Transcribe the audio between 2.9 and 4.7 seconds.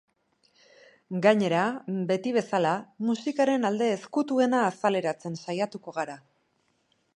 musikaren alde ezkutuena